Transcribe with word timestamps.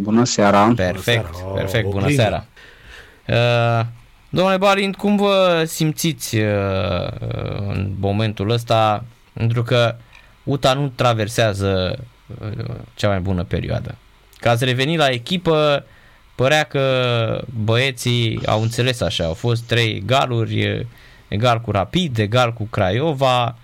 Bună 0.00 0.24
seara! 0.24 0.72
Perfect, 0.76 1.30
bună 1.30 1.36
seara. 1.36 1.54
perfect, 1.54 1.88
bună 1.88 2.10
seara! 2.10 2.44
Uh, 3.28 3.86
domnule 4.28 4.56
Balint, 4.56 4.96
cum 4.96 5.16
vă 5.16 5.62
simțiți 5.66 6.36
uh, 6.36 7.08
în 7.68 7.92
momentul 7.98 8.50
ăsta? 8.50 9.04
Pentru 9.32 9.62
că 9.62 9.96
UTA 10.42 10.72
nu 10.72 10.92
traversează 10.94 11.98
uh, 12.40 12.64
cea 12.94 13.08
mai 13.08 13.20
bună 13.20 13.44
perioadă. 13.44 13.94
Ca 14.38 14.50
ați 14.50 14.64
revenit 14.64 14.98
la 14.98 15.08
echipă, 15.08 15.84
părea 16.34 16.62
că 16.62 17.44
băieții 17.64 18.40
au 18.46 18.62
înțeles 18.62 19.00
așa, 19.00 19.24
au 19.24 19.34
fost 19.34 19.62
trei 19.62 20.02
galuri, 20.06 20.86
egal 21.28 21.60
cu 21.60 21.70
Rapid, 21.70 22.18
egal 22.18 22.52
cu 22.52 22.64
Craiova 22.64 23.56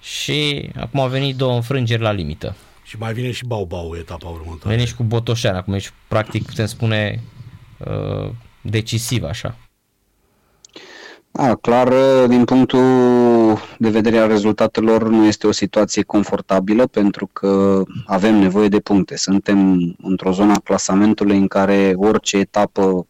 și 0.00 0.70
acum 0.80 1.00
au 1.00 1.08
venit 1.08 1.36
două 1.36 1.54
înfrângeri 1.54 2.02
la 2.02 2.12
limită. 2.12 2.54
Și 2.84 2.98
mai 2.98 3.12
vine 3.12 3.30
și 3.30 3.46
Bau-Bau 3.46 3.96
etapa 3.96 4.28
următoare. 4.28 4.76
Vine 4.76 4.84
și 4.88 4.94
cu 4.94 5.02
Botoșan, 5.02 5.54
acum 5.54 5.72
ești 5.72 5.92
practic 6.08 6.44
putem 6.44 6.66
spune 6.66 7.22
uh, 7.78 8.30
decisiv 8.62 9.22
așa. 9.22 9.56
Da, 11.30 11.54
clar, 11.54 11.92
din 12.26 12.44
punctul 12.44 12.82
de 13.78 13.90
vedere 13.90 14.18
al 14.18 14.28
rezultatelor, 14.28 15.08
nu 15.08 15.26
este 15.26 15.46
o 15.46 15.52
situație 15.52 16.02
confortabilă 16.02 16.86
pentru 16.86 17.30
că 17.32 17.82
avem 18.06 18.34
nevoie 18.34 18.68
de 18.68 18.80
puncte. 18.80 19.16
Suntem 19.16 19.80
într-o 20.02 20.32
zonă 20.32 20.52
a 20.52 20.60
clasamentului 20.64 21.36
în 21.36 21.46
care 21.46 21.92
orice 21.96 22.36
etapă 22.36 23.06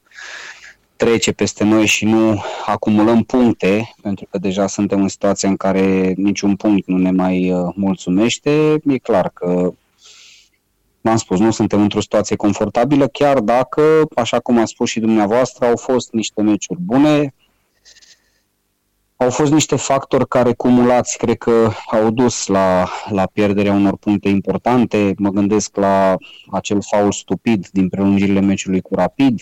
trece 0.96 1.32
peste 1.32 1.64
noi 1.64 1.86
și 1.86 2.04
nu 2.04 2.42
acumulăm 2.66 3.22
puncte, 3.22 3.94
pentru 4.02 4.26
că 4.30 4.38
deja 4.38 4.66
suntem 4.66 5.02
în 5.02 5.08
situația 5.08 5.48
în 5.48 5.56
care 5.56 6.14
niciun 6.16 6.56
punct 6.56 6.86
nu 6.86 6.98
ne 6.98 7.10
mai 7.10 7.50
uh, 7.50 7.72
mulțumește, 7.74 8.80
e 8.84 8.98
clar 8.98 9.30
că 9.34 9.72
v-am 11.00 11.16
spus, 11.16 11.38
nu 11.38 11.50
suntem 11.50 11.80
într-o 11.82 12.00
situație 12.00 12.36
confortabilă, 12.36 13.06
chiar 13.08 13.40
dacă, 13.40 13.82
așa 14.14 14.40
cum 14.40 14.58
a 14.58 14.64
spus 14.64 14.90
și 14.90 15.00
dumneavoastră, 15.00 15.66
au 15.66 15.76
fost 15.76 16.12
niște 16.12 16.42
meciuri 16.42 16.80
bune, 16.80 17.34
au 19.16 19.30
fost 19.30 19.52
niște 19.52 19.76
factori 19.76 20.28
care 20.28 20.52
cumulați, 20.52 21.18
cred 21.18 21.36
că 21.36 21.70
au 21.90 22.10
dus 22.10 22.46
la, 22.46 22.88
la 23.08 23.26
pierderea 23.26 23.72
unor 23.72 23.96
puncte 23.96 24.28
importante. 24.28 25.14
Mă 25.18 25.30
gândesc 25.30 25.76
la 25.76 26.16
acel 26.50 26.82
faul 26.82 27.12
stupid 27.12 27.68
din 27.72 27.88
prelungirile 27.88 28.40
meciului 28.40 28.80
cu 28.80 28.94
Rapid, 28.94 29.40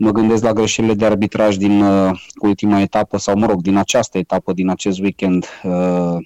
mă 0.00 0.10
gândesc 0.10 0.42
la 0.42 0.52
greșelile 0.52 0.94
de 0.94 1.04
arbitraj 1.04 1.56
din 1.56 1.82
uh, 1.82 2.10
ultima 2.40 2.80
etapă 2.80 3.18
sau, 3.18 3.38
mă 3.38 3.46
rog, 3.46 3.60
din 3.60 3.76
această 3.76 4.18
etapă, 4.18 4.52
din 4.52 4.68
acest 4.68 4.98
weekend 5.00 5.46
uh, 5.62 6.16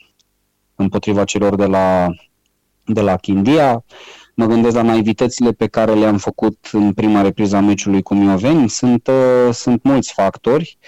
împotriva 0.75 1.25
celor 1.25 1.55
de 1.55 1.65
la, 1.65 2.07
de 2.85 3.01
la 3.01 3.17
Chindia. 3.17 3.85
Mă 4.35 4.47
gândesc 4.47 4.75
la 4.75 4.83
naivitățile 4.83 5.53
pe 5.53 5.67
care 5.67 5.95
le-am 5.95 6.17
făcut 6.17 6.69
în 6.73 6.93
prima 6.93 7.23
repriză 7.23 7.57
a 7.57 7.61
meciului 7.61 8.03
cu 8.03 8.15
Mioveni. 8.15 8.69
Sunt, 8.69 9.07
uh, 9.07 9.53
sunt 9.53 9.83
mulți 9.83 10.13
factori. 10.13 10.79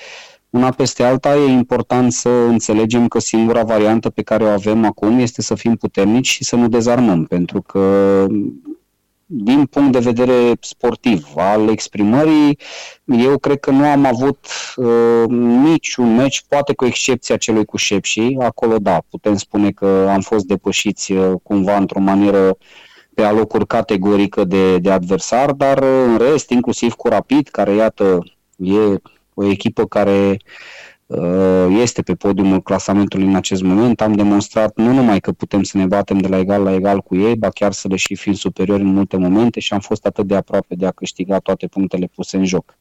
Una 0.50 0.70
peste 0.70 1.02
alta 1.02 1.36
e 1.36 1.50
important 1.50 2.12
să 2.12 2.28
înțelegem 2.28 3.08
că 3.08 3.18
singura 3.18 3.62
variantă 3.62 4.10
pe 4.10 4.22
care 4.22 4.44
o 4.44 4.48
avem 4.48 4.84
acum 4.84 5.18
este 5.18 5.42
să 5.42 5.54
fim 5.54 5.76
puternici 5.76 6.28
și 6.28 6.44
să 6.44 6.56
nu 6.56 6.68
dezarmăm, 6.68 7.24
pentru 7.24 7.62
că 7.62 8.26
din 9.26 9.66
punct 9.66 9.92
de 9.92 9.98
vedere 9.98 10.56
sportiv 10.60 11.26
al 11.36 11.68
exprimării, 11.68 12.58
eu 13.04 13.38
cred 13.38 13.60
că 13.60 13.70
nu 13.70 13.84
am 13.84 14.04
avut 14.04 14.46
uh, 14.76 15.24
niciun 15.62 16.14
meci, 16.14 16.44
poate 16.48 16.74
cu 16.74 16.84
excepția 16.84 17.36
celui 17.36 17.64
cu 17.64 17.76
Șepși, 17.76 18.36
acolo 18.38 18.78
da, 18.78 19.02
putem 19.10 19.36
spune 19.36 19.70
că 19.70 20.08
am 20.12 20.20
fost 20.20 20.44
depășiți 20.44 21.12
uh, 21.12 21.32
cumva 21.42 21.76
într-o 21.76 22.00
manieră 22.00 22.56
pe 23.14 23.22
alocuri 23.22 23.66
categorică 23.66 24.44
de, 24.44 24.78
de 24.78 24.90
adversar, 24.90 25.52
dar 25.52 25.78
uh, 25.78 26.04
în 26.06 26.16
rest, 26.18 26.50
inclusiv 26.50 26.92
cu 26.92 27.08
Rapid, 27.08 27.48
care 27.48 27.74
iată 27.74 28.18
e 28.56 29.00
o 29.34 29.44
echipă 29.44 29.86
care 29.86 30.28
uh, 30.30 30.36
Uh, 30.38 30.95
este 31.68 32.02
pe 32.02 32.14
podiumul 32.14 32.60
clasamentului 32.60 33.26
în 33.26 33.34
acest 33.34 33.62
moment. 33.62 34.00
Am 34.00 34.12
demonstrat 34.12 34.76
nu 34.76 34.92
numai 34.92 35.20
că 35.20 35.32
putem 35.32 35.62
să 35.62 35.76
ne 35.78 35.86
batem 35.86 36.18
de 36.18 36.28
la 36.28 36.38
egal 36.38 36.62
la 36.62 36.74
egal 36.74 37.00
cu 37.00 37.16
ei, 37.16 37.36
ba 37.36 37.48
chiar 37.48 37.72
să 37.72 37.88
le 37.88 37.96
și 37.96 38.14
fim 38.14 38.32
superiori 38.32 38.82
în 38.82 38.92
multe 38.92 39.16
momente 39.16 39.60
și 39.60 39.72
am 39.72 39.80
fost 39.80 40.06
atât 40.06 40.26
de 40.26 40.36
aproape 40.36 40.74
de 40.74 40.86
a 40.86 40.90
câștiga 40.90 41.38
toate 41.38 41.66
punctele 41.66 42.10
puse 42.14 42.36
în 42.36 42.44
joc. 42.44 42.76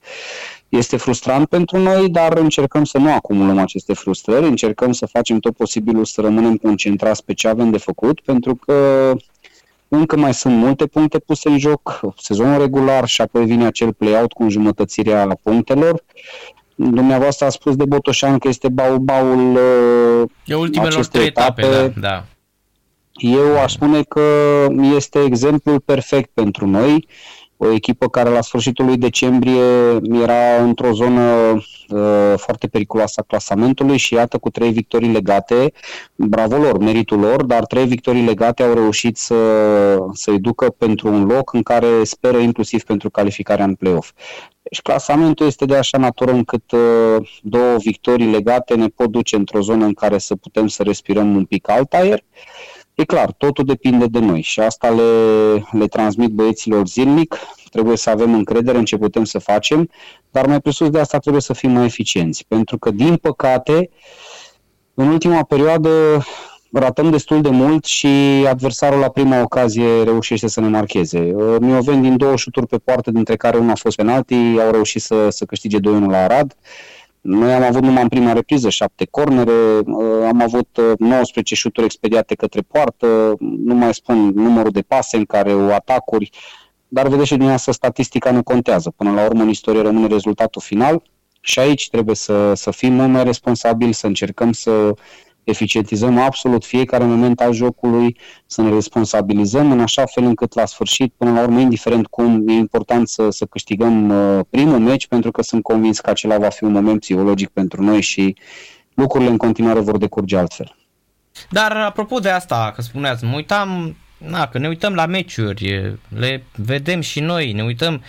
Este 0.69 0.97
frustrant 0.97 1.47
pentru 1.47 1.77
noi, 1.77 2.09
dar 2.09 2.38
încercăm 2.38 2.83
să 2.83 2.97
nu 2.97 3.13
acumulăm 3.13 3.57
aceste 3.57 3.94
frustrări, 3.94 4.45
încercăm 4.45 4.91
să 4.91 5.05
facem 5.05 5.39
tot 5.39 5.55
posibilul 5.55 6.05
să 6.05 6.22
rămânem 6.22 6.55
concentrați 6.55 7.25
pe 7.25 7.33
ce 7.33 7.47
avem 7.47 7.69
de 7.69 7.78
făcut, 7.78 8.19
pentru 8.22 8.55
că 8.55 9.13
încă 9.88 10.17
mai 10.17 10.33
sunt 10.33 10.55
multe 10.55 10.85
puncte 10.85 11.19
puse 11.19 11.49
în 11.49 11.57
joc, 11.57 11.99
sezonul 12.17 12.59
regular 12.59 13.07
și 13.07 13.22
apoi 13.22 13.45
vine 13.45 13.66
acel 13.66 13.94
play-out 13.94 14.33
cu 14.33 14.44
înjumătățirea 14.44 15.39
punctelor 15.44 16.03
Dumneavoastră 16.75 17.45
a 17.45 17.49
spus 17.49 17.75
de 17.75 17.85
Botoșan 17.85 18.37
că 18.37 18.47
este 18.47 18.69
bau-baul 18.69 19.59
e 20.45 20.55
ultimele 20.55 20.99
trei 21.11 21.25
etape. 21.25 21.61
etape 21.61 21.93
da, 21.99 22.09
da. 22.09 22.25
Eu 23.17 23.59
aș 23.59 23.71
spune 23.71 24.03
că 24.03 24.21
este 24.95 25.19
exemplul 25.23 25.79
perfect 25.79 26.29
pentru 26.33 26.67
noi. 26.67 27.07
O 27.57 27.71
echipă 27.71 28.07
care 28.07 28.29
la 28.29 28.41
sfârșitul 28.41 28.85
lui 28.85 28.97
decembrie 28.97 29.61
era 30.21 30.61
într-o 30.61 30.91
zonă 30.91 31.21
uh, 31.89 32.33
foarte 32.35 32.67
periculoasă 32.67 33.13
a 33.19 33.25
clasamentului 33.27 33.97
și 33.97 34.13
iată 34.13 34.37
cu 34.37 34.49
trei 34.49 34.71
victorii 34.71 35.11
legate, 35.11 35.71
bravo 36.15 36.57
lor, 36.57 36.77
meritul 36.77 37.19
lor, 37.19 37.43
dar 37.43 37.65
trei 37.65 37.85
victorii 37.85 38.25
legate 38.25 38.63
au 38.63 38.73
reușit 38.73 39.17
să, 39.17 39.35
să-i 40.13 40.39
ducă 40.39 40.69
pentru 40.69 41.07
un 41.07 41.25
loc 41.25 41.53
în 41.53 41.63
care 41.63 42.03
speră 42.03 42.37
inclusiv 42.37 42.83
pentru 42.83 43.09
calificarea 43.09 43.65
în 43.65 43.75
play-off. 43.75 44.11
Deci 44.69 44.81
clasamentul 44.81 45.45
este 45.45 45.65
de 45.65 45.75
așa 45.75 45.97
natură 45.97 46.31
încât 46.31 46.71
uh, 46.71 47.29
două 47.41 47.77
victorii 47.77 48.31
legate 48.31 48.75
ne 48.75 48.87
pot 48.87 49.07
duce 49.07 49.35
într-o 49.35 49.61
zonă 49.61 49.85
în 49.85 49.93
care 49.93 50.17
să 50.17 50.35
putem 50.35 50.67
să 50.67 50.83
respirăm 50.83 51.35
un 51.35 51.45
pic 51.45 51.69
alt 51.69 51.93
aer. 51.93 52.23
E 52.93 53.03
clar, 53.03 53.31
totul 53.31 53.65
depinde 53.65 54.05
de 54.05 54.19
noi 54.19 54.41
și 54.41 54.59
asta 54.59 54.89
le, 54.89 55.53
le 55.71 55.87
transmit 55.87 56.29
băieților 56.29 56.87
zilnic. 56.87 57.37
Trebuie 57.71 57.97
să 57.97 58.09
avem 58.09 58.33
încredere 58.33 58.77
în 58.77 58.85
ce 58.85 58.97
putem 58.97 59.23
să 59.23 59.39
facem, 59.39 59.89
dar 60.31 60.47
mai 60.47 60.61
presus 60.61 60.89
de 60.89 60.99
asta 60.99 61.19
trebuie 61.19 61.41
să 61.41 61.53
fim 61.53 61.71
mai 61.71 61.85
eficienți. 61.85 62.45
Pentru 62.47 62.77
că, 62.77 62.91
din 62.91 63.15
păcate, 63.15 63.89
în 64.93 65.07
ultima 65.07 65.43
perioadă 65.43 66.23
ratăm 66.79 67.09
destul 67.09 67.41
de 67.41 67.49
mult 67.49 67.85
și 67.85 68.07
adversarul 68.47 68.99
la 68.99 69.09
prima 69.09 69.41
ocazie 69.41 70.03
reușește 70.03 70.47
să 70.47 70.61
ne 70.61 70.67
marcheze. 70.67 71.19
Uh, 71.19 71.55
Mioveni 71.59 72.01
din 72.01 72.17
două 72.17 72.35
șuturi 72.35 72.67
pe 72.67 72.77
poartă, 72.77 73.11
dintre 73.11 73.35
care 73.35 73.57
una 73.57 73.71
a 73.71 73.75
fost 73.75 73.95
penalti, 73.95 74.35
au 74.35 74.71
reușit 74.71 75.01
să, 75.01 75.29
să 75.29 75.45
câștige 75.45 75.77
2-1 75.77 75.81
la 75.81 76.17
Arad. 76.17 76.55
Noi 77.21 77.53
am 77.53 77.63
avut 77.63 77.81
numai 77.81 78.01
în 78.01 78.07
prima 78.07 78.33
repriză 78.33 78.69
șapte 78.69 79.07
cornere, 79.11 79.51
uh, 79.51 80.27
am 80.27 80.41
avut 80.41 80.79
19 80.97 81.53
uh, 81.53 81.59
șuturi 81.59 81.85
expediate 81.85 82.35
către 82.35 82.61
poartă, 82.61 83.35
nu 83.39 83.73
mai 83.73 83.93
spun 83.93 84.31
numărul 84.35 84.71
de 84.71 84.81
pase 84.81 85.17
în 85.17 85.25
care 85.25 85.53
o 85.53 85.73
atacuri, 85.73 86.29
dar 86.87 87.07
vedeți 87.07 87.25
și 87.25 87.31
dumneavoastră, 87.31 87.71
statistica 87.71 88.31
nu 88.31 88.43
contează. 88.43 88.93
Până 88.95 89.11
la 89.11 89.25
urmă, 89.25 89.41
în 89.41 89.49
istorie 89.49 89.81
rămâne 89.81 90.07
rezultatul 90.07 90.61
final 90.61 91.01
și 91.39 91.59
aici 91.59 91.89
trebuie 91.89 92.15
să, 92.15 92.53
să 92.53 92.71
fim 92.71 92.93
mult 92.93 93.09
mai 93.09 93.23
responsabili, 93.23 93.93
să 93.93 94.07
încercăm 94.07 94.51
să, 94.51 94.93
eficientizăm 95.45 96.17
absolut 96.17 96.66
fiecare 96.66 97.03
moment 97.03 97.41
al 97.41 97.53
jocului, 97.53 98.17
să 98.45 98.61
ne 98.61 98.69
responsabilizăm 98.69 99.72
în 99.72 99.79
așa 99.79 100.06
fel 100.06 100.23
încât 100.23 100.53
la 100.53 100.66
sfârșit, 100.66 101.13
până 101.17 101.31
la 101.31 101.41
urmă, 101.41 101.59
indiferent 101.59 102.07
cum, 102.07 102.47
e 102.47 102.51
important 102.51 103.07
să, 103.07 103.29
să 103.29 103.45
câștigăm 103.45 104.09
uh, 104.09 104.39
primul 104.50 104.79
meci, 104.79 105.07
pentru 105.07 105.31
că 105.31 105.41
sunt 105.41 105.63
convins 105.63 106.00
că 106.00 106.09
acela 106.09 106.38
va 106.38 106.50
fi 106.50 106.63
un 106.63 106.72
moment 106.72 107.00
psihologic 107.00 107.50
pentru 107.50 107.84
noi 107.84 108.01
și 108.01 108.35
lucrurile 108.94 109.29
în 109.29 109.38
continuare 109.38 109.79
vor 109.79 109.97
decurge 109.97 110.38
altfel. 110.38 110.75
Dar 111.50 111.72
apropo 111.72 112.19
de 112.19 112.29
asta, 112.29 112.72
că 112.75 112.81
spuneați, 112.81 113.23
mă 113.23 113.35
uitam, 113.35 113.95
na, 114.17 114.47
că 114.47 114.57
ne 114.57 114.67
uităm 114.67 114.94
la 114.94 115.05
meciuri, 115.05 115.94
le 116.17 116.44
vedem 116.55 117.01
și 117.01 117.19
noi, 117.19 117.51
ne 117.51 117.63
uităm. 117.63 118.01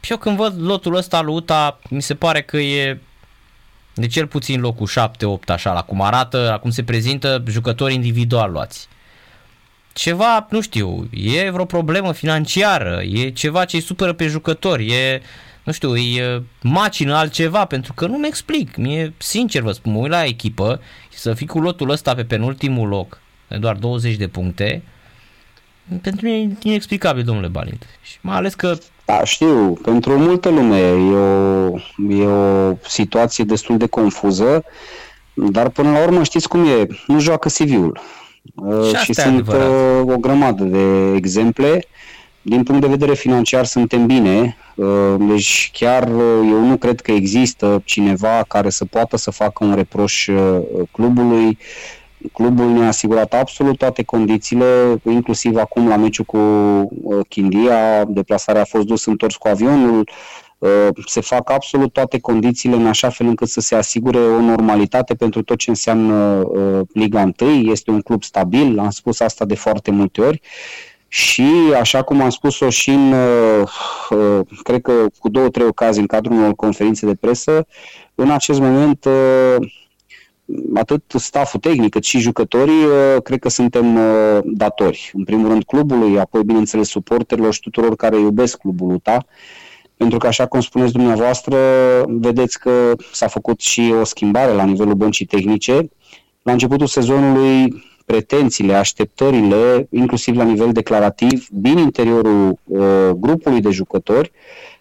Și 0.00 0.12
eu 0.12 0.18
când 0.18 0.36
văd 0.36 0.54
lotul 0.62 0.94
ăsta 0.94 1.22
lui 1.22 1.34
UTA, 1.34 1.78
mi 1.90 2.02
se 2.02 2.14
pare 2.14 2.42
că 2.42 2.56
e 2.56 3.00
de 3.94 4.06
cel 4.06 4.26
puțin 4.26 4.60
locul 4.60 4.88
7-8 4.88 5.44
așa, 5.46 5.72
la 5.72 5.82
cum 5.82 6.02
arată, 6.02 6.46
la 6.50 6.58
cum 6.58 6.70
se 6.70 6.84
prezintă 6.84 7.42
jucători 7.46 7.94
individual 7.94 8.52
luați. 8.52 8.88
Ceva, 9.92 10.46
nu 10.50 10.60
știu, 10.60 11.08
e 11.10 11.50
vreo 11.50 11.64
problemă 11.64 12.12
financiară, 12.12 13.00
e 13.02 13.30
ceva 13.30 13.64
ce 13.64 13.76
îi 13.76 13.82
supără 13.82 14.12
pe 14.12 14.26
jucători, 14.26 14.86
e, 14.92 15.22
nu 15.64 15.72
știu, 15.72 15.90
îi 15.90 16.20
macină 16.62 17.14
altceva, 17.14 17.64
pentru 17.64 17.92
că 17.92 18.06
nu-mi 18.06 18.26
explic. 18.26 18.76
Mie, 18.76 19.14
sincer 19.16 19.62
vă 19.62 19.72
spun, 19.72 19.92
mă 19.92 19.98
uit 19.98 20.10
la 20.10 20.24
echipă 20.24 20.80
și 21.12 21.18
să 21.18 21.34
fii 21.34 21.46
cu 21.46 21.60
lotul 21.60 21.90
ăsta 21.90 22.14
pe 22.14 22.24
penultimul 22.24 22.88
loc, 22.88 23.20
doar 23.48 23.76
20 23.76 24.16
de 24.16 24.28
puncte, 24.28 24.82
pentru 26.02 26.26
mine 26.26 26.54
e 26.62 26.68
inexplicabil, 26.68 27.24
domnule 27.24 27.48
Balint. 27.48 27.86
Și 28.02 28.18
mai 28.20 28.36
ales 28.36 28.54
că 28.54 28.78
da, 29.04 29.24
știu. 29.24 29.78
Pentru 29.82 30.18
multă 30.18 30.48
lume 30.48 30.78
e 30.78 31.14
o, 31.14 31.78
e 32.08 32.26
o 32.26 32.74
situație 32.88 33.44
destul 33.44 33.76
de 33.76 33.86
confuză, 33.86 34.64
dar 35.34 35.68
până 35.68 35.90
la 35.90 36.02
urmă 36.02 36.22
știți 36.22 36.48
cum 36.48 36.64
e, 36.64 36.86
nu 37.06 37.20
joacă 37.20 37.48
CV-ul. 37.48 38.00
Și, 38.88 39.04
și 39.04 39.12
sunt 39.12 39.34
adevărat. 39.34 39.68
Uh, 39.68 40.14
o 40.14 40.16
grămadă 40.16 40.64
de 40.64 41.12
exemple 41.14 41.86
din 42.42 42.62
punct 42.62 42.80
de 42.80 42.86
vedere 42.86 43.14
financiar 43.14 43.64
suntem 43.64 44.06
bine, 44.06 44.56
uh, 44.74 45.14
deci 45.18 45.70
chiar 45.72 46.02
uh, 46.02 46.48
eu 46.50 46.66
nu 46.66 46.76
cred 46.76 47.00
că 47.00 47.12
există 47.12 47.82
cineva 47.84 48.44
care 48.48 48.70
să 48.70 48.84
poată 48.84 49.16
să 49.16 49.30
facă 49.30 49.64
un 49.64 49.74
reproș 49.74 50.28
clubului. 50.90 51.58
Clubul 52.32 52.70
ne-a 52.70 52.88
asigurat 52.88 53.34
absolut 53.34 53.78
toate 53.78 54.02
condițiile, 54.02 55.00
inclusiv 55.02 55.56
acum 55.56 55.88
la 55.88 55.96
meciul 55.96 56.24
cu 56.24 56.38
Chindia, 57.28 58.04
deplasarea 58.04 58.60
a 58.60 58.64
fost 58.64 58.86
dus 58.86 59.04
întors 59.04 59.36
cu 59.36 59.48
avionul, 59.48 60.08
se 61.06 61.20
fac 61.20 61.50
absolut 61.50 61.92
toate 61.92 62.20
condițiile 62.20 62.76
în 62.76 62.86
așa 62.86 63.08
fel 63.08 63.26
încât 63.26 63.48
să 63.48 63.60
se 63.60 63.74
asigure 63.74 64.18
o 64.18 64.40
normalitate 64.40 65.14
pentru 65.14 65.42
tot 65.42 65.58
ce 65.58 65.70
înseamnă 65.70 66.42
Liga 66.92 67.32
1. 67.40 67.50
Este 67.70 67.90
un 67.90 68.00
club 68.00 68.22
stabil, 68.22 68.78
am 68.78 68.90
spus 68.90 69.20
asta 69.20 69.44
de 69.44 69.54
foarte 69.54 69.90
multe 69.90 70.20
ori. 70.20 70.40
Și, 71.14 71.46
așa 71.80 72.02
cum 72.02 72.20
am 72.20 72.30
spus-o 72.30 72.70
și 72.70 72.90
în, 72.90 73.12
uh, 73.12 73.68
uh, 74.10 74.46
cred 74.62 74.80
că 74.80 74.92
cu 75.18 75.28
două, 75.28 75.48
trei 75.48 75.66
ocazii 75.66 76.00
în 76.00 76.06
cadrul 76.06 76.36
unor 76.36 76.54
conferințe 76.54 77.06
de 77.06 77.14
presă, 77.14 77.66
în 78.14 78.30
acest 78.30 78.60
moment 78.60 79.04
uh, 79.04 79.66
atât 80.74 81.02
staful 81.06 81.60
tehnic 81.60 81.90
cât 81.90 82.04
și 82.04 82.18
jucătorii 82.18 82.84
cred 83.22 83.38
că 83.38 83.48
suntem 83.48 83.98
datori. 84.44 85.10
În 85.14 85.24
primul 85.24 85.48
rând 85.48 85.64
clubului, 85.64 86.18
apoi 86.18 86.42
bineînțeles 86.44 86.88
suporterilor 86.88 87.52
și 87.52 87.60
tuturor 87.60 87.96
care 87.96 88.18
iubesc 88.18 88.56
clubul 88.56 88.90
UTA, 88.90 89.26
pentru 89.96 90.18
că 90.18 90.26
așa 90.26 90.46
cum 90.46 90.60
spuneți 90.60 90.92
dumneavoastră, 90.92 91.56
vedeți 92.08 92.58
că 92.58 92.92
s-a 93.12 93.26
făcut 93.26 93.60
și 93.60 93.94
o 94.00 94.04
schimbare 94.04 94.52
la 94.52 94.64
nivelul 94.64 94.94
băncii 94.94 95.26
tehnice. 95.26 95.90
La 96.42 96.52
începutul 96.52 96.86
sezonului 96.86 97.82
pretențiile, 98.04 98.74
așteptările, 98.74 99.86
inclusiv 99.90 100.36
la 100.36 100.44
nivel 100.44 100.72
declarativ, 100.72 101.46
din 101.50 101.78
interiorul 101.78 102.58
uh, 102.64 103.10
grupului 103.16 103.60
de 103.60 103.70
jucători, 103.70 104.32
uh, 104.34 104.73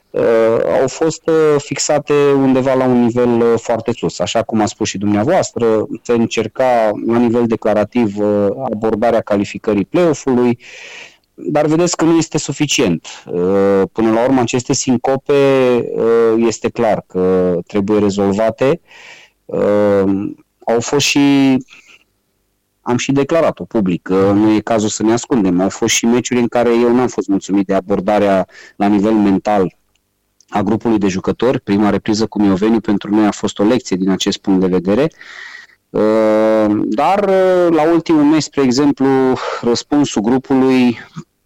au 0.81 0.87
fost 0.87 1.27
uh, 1.27 1.55
fixate 1.57 2.13
undeva 2.31 2.73
la 2.73 2.85
un 2.85 3.03
nivel 3.03 3.41
uh, 3.41 3.53
foarte 3.59 3.91
sus. 3.91 4.19
Așa 4.19 4.43
cum 4.43 4.61
a 4.61 4.65
spus 4.65 4.87
și 4.87 4.97
dumneavoastră, 4.97 5.87
se 6.01 6.13
încerca 6.13 6.91
la 7.05 7.17
nivel 7.17 7.45
declarativ 7.47 8.17
uh, 8.17 8.47
abordarea 8.73 9.21
calificării 9.21 9.85
play-off-ului, 9.85 10.59
dar 11.33 11.65
vedeți 11.65 11.97
că 11.97 12.05
nu 12.05 12.17
este 12.17 12.37
suficient. 12.37 13.07
Uh, 13.25 13.81
până 13.91 14.11
la 14.11 14.23
urmă, 14.23 14.41
aceste 14.41 14.73
sincope 14.73 15.33
este 16.37 16.69
clar 16.69 17.03
că 17.07 17.55
trebuie 17.67 17.99
rezolvate. 17.99 18.81
Au 20.65 20.79
fost 20.79 21.05
și 21.05 21.57
am 22.81 22.97
și 22.97 23.11
declarat-o 23.11 23.63
public, 23.63 24.09
nu 24.09 24.51
e 24.55 24.59
cazul 24.59 24.89
să 24.89 25.03
ne 25.03 25.13
ascundem. 25.13 25.61
Au 25.61 25.69
fost 25.69 25.93
și 25.93 26.05
meciuri 26.05 26.39
în 26.39 26.47
care 26.47 26.69
eu 26.69 26.95
n-am 26.95 27.07
fost 27.07 27.27
mulțumit 27.27 27.67
de 27.67 27.73
abordarea 27.73 28.47
la 28.75 28.87
nivel 28.87 29.13
mental 29.13 29.73
a 30.53 30.63
grupului 30.63 30.97
de 30.97 31.07
jucători. 31.07 31.59
Prima 31.59 31.89
repriză 31.89 32.25
cu 32.25 32.41
Mioveniu 32.41 32.79
pentru 32.79 33.15
noi 33.15 33.25
a 33.25 33.31
fost 33.31 33.59
o 33.59 33.63
lecție 33.63 33.95
din 33.95 34.09
acest 34.09 34.37
punct 34.37 34.59
de 34.59 34.67
vedere. 34.67 35.11
Uh, 35.89 36.81
dar 36.83 37.23
uh, 37.23 37.75
la 37.75 37.91
ultimul 37.91 38.23
meci, 38.23 38.41
spre 38.41 38.61
exemplu, 38.61 39.07
răspunsul 39.61 40.21
grupului 40.21 40.99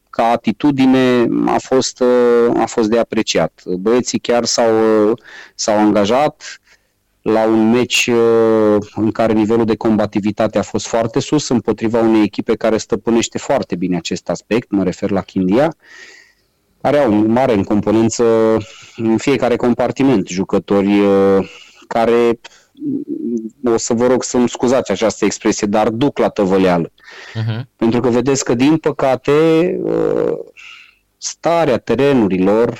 ca 0.10 0.24
atitudine 0.24 1.28
a 1.46 1.58
fost, 1.60 2.00
uh, 2.00 2.62
a 2.62 2.66
fost 2.66 2.90
de 2.90 3.00
apreciat. 3.00 3.62
Băieții 3.66 4.20
chiar 4.20 4.46
s-au, 4.46 4.74
s-au 5.56 5.78
angajat, 5.78 6.60
la 7.22 7.46
un 7.46 7.70
meci 7.70 8.08
uh, 8.08 8.78
în 8.96 9.12
care 9.12 9.34
nivelul 9.34 9.66
de 9.66 9.76
combativitate 9.76 10.58
a 10.58 10.62
fost 10.62 10.88
foarte 10.88 11.20
sus 11.20 11.50
împotriva 11.50 12.00
unei 12.00 12.24
echipe 12.24 12.56
care 12.56 12.78
stăpânește 12.78 13.38
foarte 13.38 13.76
bine 13.76 13.98
acest 13.98 14.30
aspect, 14.30 14.72
mă 14.72 14.84
refer 14.84 15.10
la 15.10 15.22
Chindia, 15.22 15.76
care 16.82 16.98
au 16.98 17.12
un 17.12 17.32
mare 17.32 17.54
în 17.54 17.64
componență 17.64 18.58
în 18.98 19.18
fiecare 19.18 19.56
compartiment, 19.56 20.28
jucători 20.28 21.00
uh, 21.00 21.50
care 21.88 22.40
o 23.64 23.78
să 23.78 23.94
vă 23.94 24.08
rog 24.08 24.24
să-mi 24.24 24.50
scuzați 24.50 24.92
această 24.92 25.26
expresie, 25.26 25.68
dar 25.68 25.90
duc 25.90 26.18
la 26.18 26.30
tăvăleală. 26.30 26.92
Uh-huh. 26.92 27.62
Pentru 27.76 28.00
că 28.00 28.10
vedeți 28.10 28.44
că, 28.44 28.54
din 28.54 28.78
păcate, 28.78 29.32
uh, 29.84 30.38
starea 31.18 31.78
terenurilor 31.78 32.80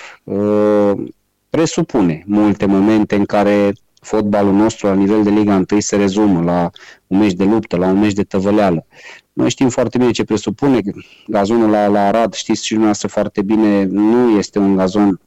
presupune 1.50 2.24
multe 2.26 2.66
momente 2.66 3.16
în 3.16 3.26
care 3.26 3.74
fotbalul 4.02 4.54
nostru 4.54 4.88
la 4.88 4.94
nivel 4.94 5.24
de 5.24 5.30
Liga 5.30 5.64
1 5.72 5.80
se 5.80 5.96
rezumă 5.96 6.42
la 6.44 6.70
un 7.08 7.18
meci 7.18 7.34
de 7.34 7.44
luptă, 7.44 7.78
la 7.78 7.88
un 7.88 8.00
meci 8.00 8.14
de 8.14 8.24
tăvăleală. 8.24 8.86
Noi 9.34 9.50
știm 9.50 9.70
foarte 9.70 9.98
bine 9.98 10.12
ce 10.12 10.24
presupune. 10.24 10.82
Gazonul 11.28 11.70
la, 11.70 11.88
la 11.88 12.08
Arad, 12.08 12.34
știți 12.34 12.62
și 12.62 12.70
dumneavoastră 12.70 13.08
foarte 13.08 13.42
bine, 13.42 13.84
nu 13.84 14.38
este 14.38 14.60
un 14.60 14.76
gazon 14.76 15.20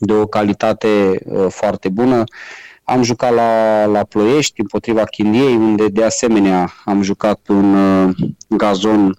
de 0.00 0.12
o 0.12 0.26
calitate 0.26 1.20
uh, 1.24 1.46
foarte 1.48 1.88
bună. 1.88 2.24
Am 2.84 3.02
jucat 3.02 3.34
la, 3.34 3.84
la 3.84 4.04
Ploiești, 4.04 4.60
împotriva 4.60 5.04
Chindiei, 5.04 5.54
unde 5.56 5.88
de 5.88 6.04
asemenea 6.04 6.72
am 6.84 7.02
jucat 7.02 7.38
pe 7.42 7.52
un 7.52 7.74
uh, 7.74 8.14
gazon 8.48 9.18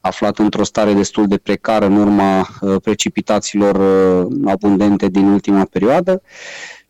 aflat 0.00 0.38
într-o 0.38 0.64
stare 0.64 0.92
destul 0.92 1.26
de 1.26 1.36
precară 1.36 1.86
în 1.86 1.96
urma 1.96 2.48
uh, 2.60 2.76
precipitațiilor 2.82 3.74
uh, 3.74 4.32
abundente 4.44 5.08
din 5.08 5.26
ultima 5.26 5.64
perioadă 5.64 6.22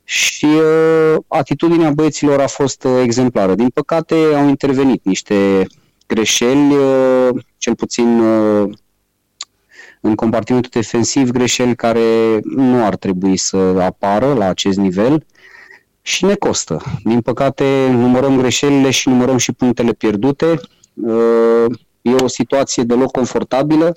și 0.04 0.46
uh, 0.46 1.16
atitudinea 1.28 1.90
băieților 1.90 2.40
a 2.40 2.46
fost 2.46 2.84
uh, 2.84 3.00
exemplară. 3.02 3.54
Din 3.54 3.68
păcate 3.68 4.14
au 4.14 4.48
intervenit 4.48 5.04
niște 5.04 5.66
greșeli, 6.06 6.74
uh, 6.76 7.28
cel 7.58 7.74
puțin 7.74 8.20
uh, 8.20 8.70
în 10.04 10.14
compartimentul 10.14 10.70
defensiv, 10.74 11.30
greșeli 11.30 11.76
care 11.76 12.40
nu 12.42 12.84
ar 12.84 12.96
trebui 12.96 13.36
să 13.36 13.56
apară 13.56 14.32
la 14.32 14.48
acest 14.48 14.78
nivel 14.78 15.26
și 16.02 16.24
ne 16.24 16.34
costă. 16.34 16.82
Din 17.04 17.20
păcate 17.20 17.88
numărăm 17.90 18.36
greșelile 18.36 18.90
și 18.90 19.08
numărăm 19.08 19.36
și 19.36 19.52
punctele 19.52 19.92
pierdute. 19.92 20.60
Uh, 20.94 21.64
e 22.02 22.12
o 22.12 22.28
situație 22.28 22.82
deloc 22.82 23.10
confortabilă. 23.10 23.92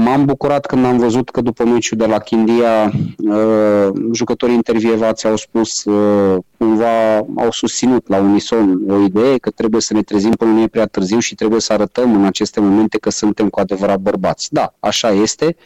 M-am 0.00 0.24
bucurat 0.24 0.66
când 0.66 0.84
am 0.84 0.98
văzut 0.98 1.30
că 1.30 1.40
după 1.40 1.64
meciul 1.64 1.98
de 1.98 2.06
la 2.06 2.18
Chindia 2.18 2.92
uh, 3.16 3.88
jucătorii 4.12 4.54
intervievați 4.54 5.26
au 5.26 5.36
spus, 5.36 5.84
uh, 5.84 6.36
cumva 6.58 7.16
au 7.16 7.50
susținut 7.50 8.08
la 8.08 8.16
unison 8.16 8.90
o 8.90 9.02
idee 9.02 9.38
că 9.38 9.50
trebuie 9.50 9.80
să 9.80 9.94
ne 9.94 10.02
trezim 10.02 10.30
până 10.30 10.50
nu 10.50 10.60
e 10.60 10.66
prea 10.66 10.86
târziu 10.86 11.18
și 11.18 11.34
trebuie 11.34 11.60
să 11.60 11.72
arătăm 11.72 12.14
în 12.14 12.24
aceste 12.24 12.60
momente 12.60 12.98
că 12.98 13.10
suntem 13.10 13.48
cu 13.48 13.60
adevărat 13.60 13.98
bărbați. 13.98 14.52
Da, 14.52 14.74
așa 14.80 15.10
este. 15.10 15.56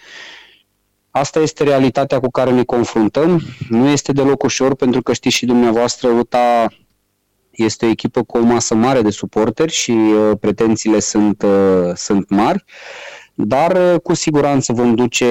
Asta 1.11 1.41
este 1.41 1.65
realitatea 1.65 2.21
cu 2.21 2.31
care 2.31 2.51
ne 2.51 2.65
confruntăm. 2.65 3.41
Nu 3.69 3.89
este 3.89 4.13
deloc 4.13 4.43
ușor 4.43 4.75
pentru 4.75 5.03
că 5.03 5.13
știți 5.13 5.37
și 5.37 5.47
dumneavoastră, 5.47 6.09
UTA 6.09 6.67
este 7.51 7.87
o 7.87 7.89
echipă 7.89 8.23
cu 8.23 8.39
o 8.39 8.43
masă 8.43 8.75
mare 8.75 9.03
de 9.03 9.11
suporteri 9.11 9.73
și 9.73 9.91
uh, 9.91 10.31
pretențiile 10.41 10.99
sunt, 10.99 11.43
uh, 11.43 11.95
sunt 11.95 12.29
mari. 12.29 12.65
Uh, 12.67 13.12
dar 13.35 13.77
uh, 13.77 14.01
cu 14.01 14.15
siguranță 14.15 14.73
vom 14.73 14.95
duce 14.95 15.27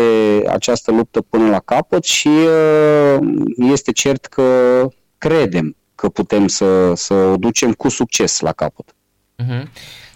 această 0.50 0.92
luptă 0.92 1.22
până 1.22 1.50
la 1.50 1.60
capăt 1.60 2.04
și 2.04 2.28
uh, 2.28 3.28
este 3.58 3.92
cert 3.92 4.26
că 4.26 4.88
credem 5.18 5.76
că 5.96 6.10
putem 6.10 6.48
să, 6.48 6.94
să 6.96 7.14
o 7.14 7.38
ducem 7.38 7.74
cu 7.74 7.90
succes 7.90 8.40
la 8.40 8.52
capăt. 8.52 8.96
Uh-huh. 9.44 9.64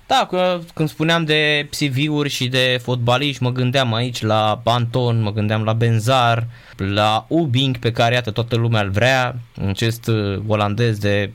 Da, 0.08 0.27
când 0.74 0.89
spuneam 0.89 1.25
de 1.25 1.70
CV-uri 1.70 2.30
și 2.30 2.48
de 2.48 2.80
fotbaliști, 2.82 3.44
mă 3.44 3.51
gândeam 3.51 3.94
aici 3.94 4.22
la 4.22 4.62
Banton, 4.63 5.22
mă 5.22 5.32
gândeam 5.32 5.63
la 5.63 5.74
Benzar, 5.74 6.48
la 6.77 7.25
Ubing, 7.30 7.77
pe 7.77 7.92
care 7.92 8.13
iată 8.13 8.32
toată 8.32 8.56
lumea 8.56 8.82
îl 8.82 8.89
vrea, 8.89 9.36
acest 9.68 10.08
uh, 10.08 10.39
olandez 10.48 10.98
de 10.98 11.32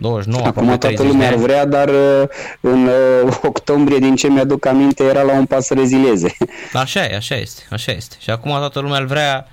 29, 0.00 0.46
Acum 0.46 0.78
toată 0.78 1.02
lumea 1.02 1.28
ar 1.28 1.34
vrea, 1.34 1.66
dar 1.66 1.88
uh, 1.88 2.22
în 2.60 2.86
uh, 3.24 3.36
octombrie, 3.52 3.98
din 3.98 4.16
ce 4.16 4.28
mi-aduc 4.28 4.66
aminte, 4.66 5.04
era 5.04 5.22
la 5.22 5.32
un 5.32 5.46
pas 5.46 5.66
să 5.66 5.74
rezileze. 5.74 6.36
Așa 6.72 7.04
e, 7.04 7.16
așa 7.16 7.34
este, 7.34 7.62
așa 7.70 7.92
este. 7.92 8.16
Și 8.18 8.30
acum 8.30 8.50
toată 8.50 8.80
lumea 8.80 8.98
îl 8.98 9.06
vrea 9.06 9.46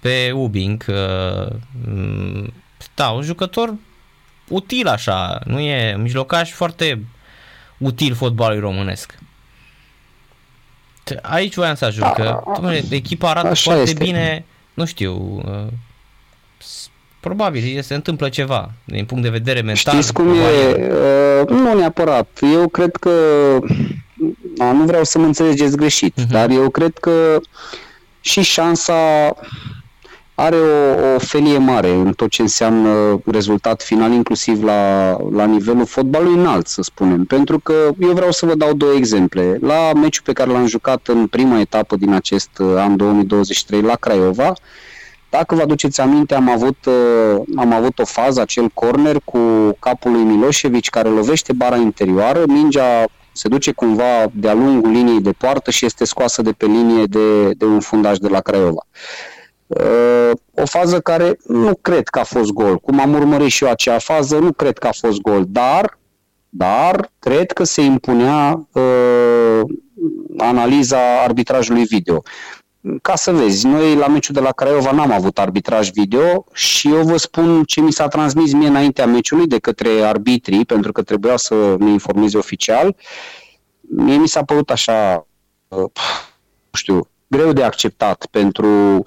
pe 0.00 0.30
Ubing. 0.34 0.84
Uh, 0.88 1.52
mm, 1.86 2.52
da, 2.94 3.08
un 3.08 3.22
jucător 3.22 3.74
util 4.48 4.88
așa, 4.88 5.38
nu 5.44 5.60
e 5.60 5.96
mijlocaș 5.96 6.50
foarte 6.50 7.04
util 7.78 8.14
fotbalului 8.14 8.60
românesc. 8.60 9.14
Aici 11.22 11.54
voiam 11.54 11.74
să 11.74 11.84
ajung, 11.84 12.12
că 12.12 12.42
echipa 12.90 13.30
arată 13.30 13.48
Așa 13.48 13.70
foarte 13.70 13.90
este. 13.90 14.04
bine, 14.04 14.44
nu 14.74 14.84
știu, 14.84 15.42
Probabil 17.20 17.82
se 17.82 17.94
întâmplă 17.94 18.28
ceva 18.28 18.70
din 18.84 19.04
punct 19.04 19.22
de 19.22 19.28
vedere 19.28 19.60
mental. 19.60 19.92
Știți 19.94 20.12
cum 20.12 20.28
e? 20.28 20.74
Uh, 21.42 21.48
nu 21.48 21.74
neapărat. 21.74 22.38
Eu 22.52 22.68
cred 22.68 22.96
că 22.96 23.10
a, 24.58 24.72
nu 24.72 24.84
vreau 24.84 25.04
să 25.04 25.18
mă 25.18 25.24
înțelegeți 25.24 25.76
greșit, 25.76 26.20
uh-huh. 26.20 26.28
dar 26.28 26.50
eu 26.50 26.68
cred 26.68 26.98
că 26.98 27.40
și 28.20 28.42
șansa 28.42 28.94
are 30.34 30.56
o, 30.56 31.14
o 31.14 31.18
felie 31.18 31.58
mare 31.58 31.90
în 31.90 32.12
tot 32.12 32.30
ce 32.30 32.42
înseamnă 32.42 33.20
rezultat 33.26 33.82
final, 33.82 34.12
inclusiv 34.12 34.62
la, 34.62 35.16
la 35.32 35.44
nivelul 35.44 35.86
fotbalului 35.86 36.38
înalt, 36.38 36.66
să 36.66 36.82
spunem. 36.82 37.24
Pentru 37.24 37.58
că 37.58 37.74
eu 37.98 38.12
vreau 38.12 38.30
să 38.30 38.46
vă 38.46 38.54
dau 38.54 38.72
două 38.72 38.92
exemple. 38.92 39.58
La 39.60 39.92
meciul 39.92 40.22
pe 40.24 40.32
care 40.32 40.50
l-am 40.50 40.66
jucat 40.66 41.06
în 41.06 41.26
prima 41.26 41.60
etapă 41.60 41.96
din 41.96 42.12
acest 42.12 42.50
uh, 42.58 42.74
an 42.76 42.96
2023 42.96 43.80
la 43.80 43.94
Craiova, 43.94 44.52
dacă 45.30 45.54
vă 45.54 45.62
aduceți 45.62 46.00
aminte, 46.00 46.34
am 46.34 46.50
avut, 46.50 46.84
uh, 46.84 47.42
am 47.56 47.72
avut 47.72 47.98
o 47.98 48.04
fază, 48.04 48.40
acel 48.40 48.68
corner 48.68 49.16
cu 49.24 49.38
capul 49.78 50.12
lui 50.12 50.22
Milosevic 50.22 50.88
care 50.88 51.08
lovește 51.08 51.52
bara 51.52 51.76
interioară, 51.76 52.44
mingea 52.46 53.04
se 53.32 53.48
duce 53.48 53.72
cumva 53.72 54.30
de-a 54.32 54.54
lungul 54.54 54.90
liniei 54.90 55.20
de 55.20 55.32
poartă 55.32 55.70
și 55.70 55.84
este 55.84 56.04
scoasă 56.04 56.42
de 56.42 56.52
pe 56.52 56.66
linie 56.66 57.04
de, 57.04 57.50
de 57.50 57.64
un 57.64 57.80
fundaj 57.80 58.18
de 58.18 58.28
la 58.28 58.40
Craiova. 58.40 58.86
Uh, 59.66 60.30
o 60.54 60.66
fază 60.66 61.00
care 61.00 61.38
nu 61.46 61.74
cred 61.80 62.08
că 62.08 62.18
a 62.18 62.24
fost 62.24 62.50
gol. 62.50 62.78
Cum 62.78 63.00
am 63.00 63.14
urmărit 63.14 63.50
și 63.50 63.64
eu 63.64 63.70
acea 63.70 63.98
fază, 63.98 64.38
nu 64.38 64.52
cred 64.52 64.78
că 64.78 64.86
a 64.86 64.92
fost 64.92 65.20
gol, 65.20 65.44
dar, 65.48 65.98
dar 66.48 67.10
cred 67.18 67.52
că 67.52 67.64
se 67.64 67.82
impunea 67.82 68.68
uh, 68.72 69.60
analiza 70.36 71.22
arbitrajului 71.22 71.84
video. 71.84 72.22
Ca 73.02 73.16
să 73.16 73.32
vezi, 73.32 73.66
noi 73.66 73.94
la 73.94 74.06
meciul 74.06 74.34
de 74.34 74.40
la 74.40 74.52
Craiova 74.52 74.90
n-am 74.90 75.10
avut 75.10 75.38
arbitraj 75.38 75.90
video 75.90 76.44
și 76.52 76.88
eu 76.88 77.02
vă 77.02 77.16
spun 77.16 77.64
ce 77.64 77.80
mi 77.80 77.92
s-a 77.92 78.08
transmis 78.08 78.52
mie 78.52 78.68
înaintea 78.68 79.06
meciului 79.06 79.46
de 79.46 79.58
către 79.58 79.90
arbitrii, 80.02 80.64
pentru 80.64 80.92
că 80.92 81.02
trebuia 81.02 81.36
să 81.36 81.76
ne 81.78 81.90
informeze 81.90 82.38
oficial. 82.38 82.96
Mie 83.80 84.16
mi 84.16 84.28
s-a 84.28 84.44
părut 84.44 84.70
așa, 84.70 85.26
uh, 85.68 85.78
nu 86.70 86.76
știu, 86.76 87.08
greu 87.26 87.52
de 87.52 87.62
acceptat 87.62 88.26
pentru 88.30 89.06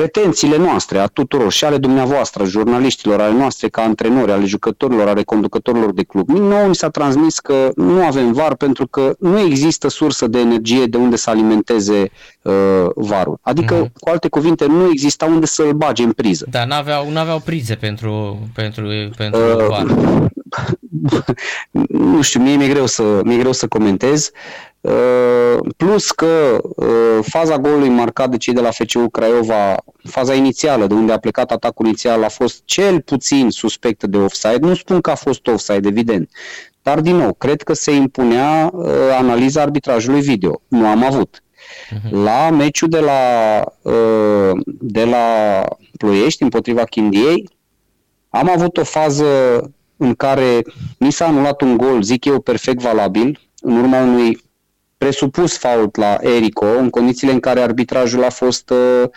pretențiile 0.00 0.56
noastre, 0.56 0.98
a 0.98 1.06
tuturor, 1.06 1.52
și 1.52 1.64
ale 1.64 1.78
dumneavoastră, 1.78 2.44
jurnaliștilor, 2.44 3.20
ale 3.20 3.32
noastre 3.32 3.68
ca 3.68 3.82
antrenori, 3.82 4.32
ale 4.32 4.44
jucătorilor, 4.44 5.08
ale 5.08 5.22
conducătorilor 5.22 5.92
de 5.92 6.02
club. 6.02 6.28
Nu 6.28 6.56
mi 6.56 6.74
s-a 6.74 6.88
transmis 6.88 7.38
că 7.38 7.70
nu 7.76 8.04
avem 8.04 8.32
var 8.32 8.54
pentru 8.54 8.86
că 8.86 9.14
nu 9.18 9.38
există 9.40 9.88
sursă 9.88 10.26
de 10.26 10.38
energie 10.38 10.84
de 10.84 10.96
unde 10.96 11.16
să 11.16 11.30
alimenteze 11.30 12.10
uh, 12.42 12.52
varul. 12.94 13.38
Adică, 13.40 13.84
mm-hmm. 13.84 13.92
cu 14.00 14.08
alte 14.08 14.28
cuvinte, 14.28 14.66
nu 14.66 14.88
exista 14.90 15.26
unde 15.26 15.46
să-l 15.46 15.72
bage 15.72 16.02
în 16.02 16.12
priză. 16.12 16.46
Da, 16.50 16.64
n-aveau, 16.64 17.10
n-aveau 17.10 17.38
prize 17.38 17.74
pentru, 17.74 18.38
pentru, 18.54 19.10
pentru 19.16 19.40
uh, 19.40 19.66
var. 19.68 19.86
nu 22.16 22.22
știu, 22.22 22.40
mie 22.40 22.56
mi-e 22.56 22.68
greu 22.68 22.86
să, 22.86 23.20
mi-e 23.24 23.38
greu 23.38 23.52
să 23.52 23.66
comentez. 23.66 24.30
Uh, 24.86 25.58
plus 25.76 26.10
că 26.10 26.60
uh, 26.62 27.18
faza 27.22 27.58
golului 27.58 27.88
marcat 27.88 28.30
de 28.30 28.36
cei 28.36 28.54
de 28.54 28.60
la 28.60 28.70
FCU 28.70 29.08
Craiova, 29.08 29.76
faza 30.02 30.34
inițială 30.34 30.86
de 30.86 30.94
unde 30.94 31.12
a 31.12 31.18
plecat 31.18 31.50
atacul 31.50 31.86
inițial 31.86 32.22
a 32.22 32.28
fost 32.28 32.62
cel 32.64 33.00
puțin 33.00 33.50
suspectă 33.50 34.06
de 34.06 34.16
offside. 34.16 34.58
Nu 34.60 34.74
spun 34.74 35.00
că 35.00 35.10
a 35.10 35.14
fost 35.14 35.46
offside, 35.46 35.88
evident. 35.88 36.30
Dar, 36.82 37.00
din 37.00 37.16
nou, 37.16 37.32
cred 37.32 37.62
că 37.62 37.72
se 37.72 37.90
impunea 37.90 38.70
uh, 38.72 38.88
analiza 39.18 39.62
arbitrajului 39.62 40.20
video. 40.20 40.60
Nu 40.68 40.86
am 40.86 41.04
avut. 41.04 41.42
Uh-huh. 41.94 42.10
La 42.10 42.50
meciul 42.50 42.88
de 42.88 43.00
la, 43.00 43.64
de 44.64 45.04
la 45.04 45.24
Ploiești 45.98 46.42
împotriva 46.42 46.84
Chindiei, 46.84 47.48
am 48.28 48.50
avut 48.50 48.76
o 48.76 48.84
fază 48.84 49.26
în 49.96 50.14
care 50.14 50.62
mi 50.98 51.12
s-a 51.12 51.26
anulat 51.26 51.60
un 51.60 51.76
gol, 51.76 52.02
zic 52.02 52.24
eu, 52.24 52.40
perfect 52.40 52.80
valabil, 52.80 53.40
în 53.60 53.76
urma 53.76 54.00
unui 54.02 54.44
presupus 54.98 55.58
fault 55.58 55.96
la 55.96 56.16
Erico, 56.20 56.66
în 56.66 56.90
condițiile 56.90 57.32
în 57.32 57.40
care 57.40 57.60
arbitrajul 57.60 58.24
a 58.24 58.30
fost 58.30 58.70
uh, 58.70 59.08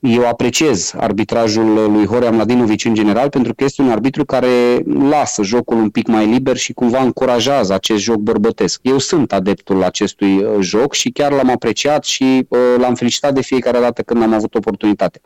eu 0.00 0.26
apreciez 0.26 0.94
arbitrajul 0.96 1.92
lui 1.92 2.06
Horea 2.06 2.30
Mladinovici 2.30 2.84
în 2.84 2.94
general 2.94 3.28
pentru 3.28 3.54
că 3.54 3.64
este 3.64 3.82
un 3.82 3.90
arbitru 3.90 4.24
care 4.24 4.82
lasă 5.08 5.42
jocul 5.42 5.76
un 5.76 5.90
pic 5.90 6.06
mai 6.06 6.26
liber 6.26 6.56
și 6.56 6.72
cumva 6.72 7.02
încurajează 7.02 7.72
acest 7.72 8.02
joc 8.02 8.16
bărbătesc. 8.16 8.80
Eu 8.82 8.98
sunt 8.98 9.32
adeptul 9.32 9.82
acestui 9.82 10.36
uh, 10.36 10.56
joc 10.60 10.94
și 10.94 11.10
chiar 11.10 11.32
l-am 11.32 11.50
apreciat 11.50 12.04
și 12.04 12.46
uh, 12.48 12.58
l-am 12.78 12.94
felicitat 12.94 13.34
de 13.34 13.42
fiecare 13.42 13.78
dată 13.78 14.02
când 14.02 14.22
am 14.22 14.32
avut 14.32 14.54
oportunitate 14.54 15.20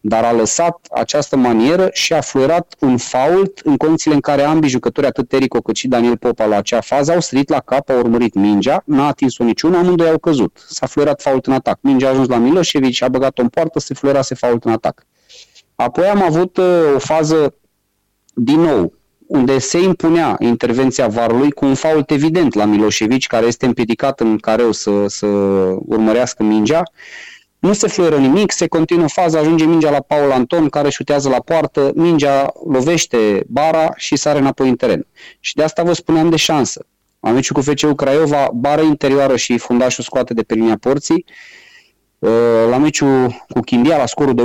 dar 0.00 0.24
a 0.24 0.32
lăsat 0.32 0.86
această 0.90 1.36
manieră 1.36 1.88
și 1.92 2.12
a 2.12 2.20
fluierat 2.20 2.74
un 2.80 2.96
fault 2.96 3.58
în 3.58 3.76
condițiile 3.76 4.14
în 4.14 4.20
care 4.20 4.42
ambii 4.42 4.68
jucători, 4.68 5.06
atât 5.06 5.32
Erico 5.32 5.60
cât 5.60 5.76
și 5.76 5.88
Daniel 5.88 6.16
Popa 6.16 6.44
la 6.44 6.56
acea 6.56 6.80
fază, 6.80 7.12
au 7.12 7.20
sărit 7.20 7.48
la 7.48 7.60
cap, 7.60 7.90
au 7.90 7.98
urmărit 7.98 8.34
mingea, 8.34 8.82
n-a 8.84 9.06
atins-o 9.06 9.44
niciuna, 9.44 9.78
amândoi 9.78 10.08
au 10.08 10.18
căzut. 10.18 10.64
S-a 10.68 10.86
fluierat 10.86 11.22
fault 11.22 11.46
în 11.46 11.52
atac. 11.52 11.78
Mingea 11.80 12.06
a 12.06 12.10
ajuns 12.10 12.28
la 12.28 12.36
Milosevic, 12.36 13.02
a 13.02 13.08
băgat-o 13.08 13.42
în 13.42 13.48
poartă, 13.48 13.78
se 13.78 13.94
fluierase 13.94 14.34
fault 14.34 14.64
în 14.64 14.72
atac. 14.72 15.06
Apoi 15.74 16.06
am 16.06 16.22
avut 16.22 16.56
uh, 16.56 16.64
o 16.94 16.98
fază, 16.98 17.54
din 18.34 18.60
nou, 18.60 18.92
unde 19.26 19.58
se 19.58 19.78
impunea 19.78 20.36
intervenția 20.38 21.08
varului 21.08 21.50
cu 21.50 21.64
un 21.64 21.74
fault 21.74 22.10
evident 22.10 22.54
la 22.54 22.64
Milosevic, 22.64 23.26
care 23.26 23.46
este 23.46 23.66
împiedicat 23.66 24.20
în 24.20 24.38
careu 24.38 24.72
să, 24.72 25.04
să 25.06 25.26
urmărească 25.86 26.42
mingea 26.42 26.82
nu 27.60 27.72
se 27.72 27.88
fluieră 27.88 28.16
nimic, 28.16 28.52
se 28.52 28.66
continuă 28.66 29.08
faza, 29.08 29.38
ajunge 29.38 29.64
mingea 29.64 29.90
la 29.90 30.00
Paul 30.00 30.32
Anton 30.32 30.68
care 30.68 30.90
șutează 30.90 31.28
la 31.28 31.40
poartă, 31.40 31.90
mingea 31.94 32.52
lovește 32.68 33.44
bara 33.46 33.92
și 33.96 34.16
sare 34.16 34.38
înapoi 34.38 34.68
în 34.68 34.76
teren. 34.76 35.06
Și 35.40 35.54
de 35.54 35.62
asta 35.62 35.82
vă 35.82 35.92
spuneam 35.92 36.30
de 36.30 36.36
șansă. 36.36 36.86
Am 37.20 37.34
meciul 37.34 37.56
cu 37.56 37.62
FCU 37.62 37.94
Craiova, 37.94 38.50
bară 38.54 38.80
interioară 38.80 39.36
și 39.36 39.58
fundașul 39.58 40.04
scoate 40.04 40.34
de 40.34 40.42
pe 40.42 40.54
linia 40.54 40.76
porții. 40.80 41.24
Uh, 42.18 42.30
la 42.70 42.76
meciul 42.76 43.44
cu 43.48 43.60
Chindia, 43.60 43.96
la 43.96 44.06
scorul 44.06 44.34
de 44.34 44.42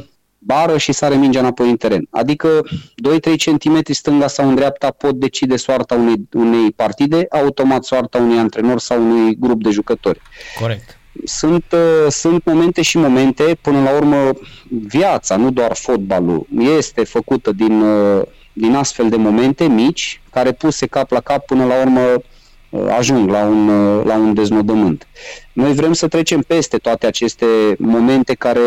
1-1, 0.00 0.04
bară 0.38 0.78
și 0.78 0.92
sare 0.92 1.14
mingea 1.14 1.40
înapoi 1.40 1.70
în 1.70 1.76
teren. 1.76 2.06
Adică 2.10 2.60
2-3 2.62 3.36
cm 3.44 3.92
stânga 3.92 4.26
sau 4.26 4.48
în 4.48 4.54
dreapta 4.54 4.90
pot 4.90 5.14
decide 5.14 5.56
soarta 5.56 5.94
unei, 5.94 6.28
unei 6.32 6.72
partide, 6.72 7.26
automat 7.30 7.84
soarta 7.84 8.18
unui 8.18 8.38
antrenor 8.38 8.78
sau 8.78 9.02
unui 9.02 9.36
grup 9.38 9.62
de 9.62 9.70
jucători. 9.70 10.20
Corect 10.60 10.98
sunt, 11.24 11.64
uh, 11.72 12.10
sunt 12.10 12.44
momente 12.44 12.82
și 12.82 12.98
momente, 12.98 13.58
până 13.60 13.82
la 13.82 13.90
urmă 13.90 14.32
viața, 14.68 15.36
nu 15.36 15.50
doar 15.50 15.74
fotbalul, 15.74 16.46
este 16.78 17.04
făcută 17.04 17.52
din, 17.52 17.80
uh, 17.80 18.22
din 18.52 18.74
astfel 18.74 19.08
de 19.08 19.16
momente 19.16 19.64
mici, 19.64 20.20
care 20.30 20.52
puse 20.52 20.86
cap 20.86 21.10
la 21.10 21.20
cap 21.20 21.44
până 21.46 21.64
la 21.64 21.80
urmă 21.80 22.00
uh, 22.00 22.86
ajung 22.98 23.30
la 23.30 23.44
un, 23.44 23.66
la 24.04 24.14
un 24.14 24.34
deznodământ. 24.34 25.06
Noi 25.52 25.72
vrem 25.72 25.92
să 25.92 26.08
trecem 26.08 26.40
peste 26.40 26.76
toate 26.76 27.06
aceste 27.06 27.46
momente 27.78 28.34
care 28.34 28.60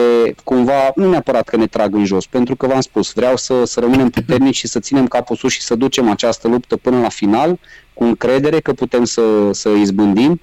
cumva, 0.43 0.91
nu 0.95 1.09
neapărat 1.09 1.49
că 1.49 1.57
ne 1.57 1.67
trag 1.67 1.95
în 1.95 2.05
jos, 2.05 2.25
pentru 2.25 2.55
că 2.55 2.67
v-am 2.67 2.81
spus, 2.81 3.13
vreau 3.13 3.35
să, 3.35 3.65
să 3.65 3.79
rămânem 3.79 4.09
puternici 4.09 4.55
și 4.55 4.67
să 4.67 4.79
ținem 4.79 5.07
capul 5.07 5.35
sus 5.35 5.51
și 5.51 5.61
să 5.61 5.75
ducem 5.75 6.09
această 6.09 6.47
luptă 6.47 6.75
până 6.75 6.99
la 6.99 7.09
final, 7.09 7.59
cu 7.93 8.03
încredere 8.03 8.59
că 8.59 8.73
putem 8.73 9.03
să, 9.03 9.21
să 9.51 9.69
izbândim 9.69 10.39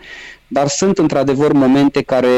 dar 0.54 0.68
sunt 0.68 0.98
într-adevăr 0.98 1.52
momente 1.52 2.02
care 2.02 2.28